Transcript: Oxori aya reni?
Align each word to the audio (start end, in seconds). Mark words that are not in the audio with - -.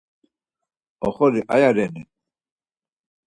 Oxori 1.07 1.41
aya 1.55 1.69
reni? 1.77 2.01